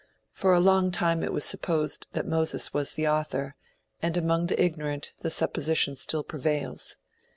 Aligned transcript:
For 0.31 0.55
a 0.55 0.59
long 0.59 0.89
time 0.89 1.21
it 1.21 1.31
was 1.31 1.45
supposed 1.45 2.07
that 2.13 2.25
Moses 2.25 2.73
was 2.73 2.93
the 2.93 3.07
author, 3.07 3.53
and 4.01 4.17
among 4.17 4.47
the 4.47 4.59
ignorant 4.59 5.11
the 5.19 5.29
supposition 5.29 5.95
still 5.95 6.23
prevails. 6.23 6.95